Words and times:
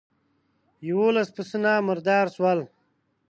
يوولس 0.87 1.29
پسونه 1.35 1.71
مردار 1.87 2.25
شول. 2.35 2.59